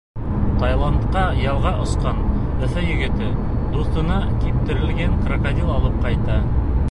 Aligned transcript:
Таиландҡа 0.61 1.25
ялға 1.39 1.73
осҡан 1.83 2.23
Өфө 2.67 2.85
егете 2.87 3.27
дуҫына 3.75 4.17
киптерелгән 4.45 5.17
крокодил 5.27 5.73
алып 5.75 6.01
ҡайта. 6.07 6.39